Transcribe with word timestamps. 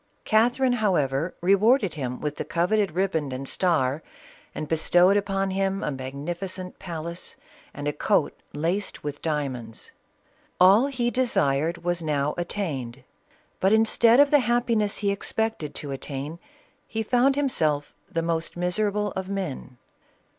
Catherine 0.25 0.73
however 0.81 1.35
rewarded 1.41 1.93
him 1.93 2.21
with 2.21 2.37
the 2.37 2.43
coveted 2.43 2.93
riband 2.93 3.31
and 3.31 3.47
star, 3.47 4.01
and 4.55 4.67
bestowed 4.67 5.15
upon 5.15 5.51
him 5.51 5.83
a 5.83 5.91
magnificent 5.91 6.79
palace 6.79 7.35
and 7.71 7.87
a 7.87 7.93
coat 7.93 8.35
laced 8.51 9.03
with 9.03 9.21
diamonds. 9.21 9.91
All 10.59 10.87
he 10.87 11.11
desired 11.11 11.83
was 11.83 12.01
now 12.01 12.33
attain 12.35 12.89
ed, 12.97 13.03
but 13.59 13.73
instead 13.73 14.19
of 14.19 14.31
the 14.31 14.39
happiness 14.39 14.97
he 14.97 15.11
expected 15.11 15.75
to 15.75 15.91
attain 15.91 16.39
he 16.87 17.03
found 17.03 17.35
himself 17.35 17.93
the 18.11 18.23
most 18.23 18.57
miserable 18.57 19.11
of 19.11 19.29
men. 19.29 19.77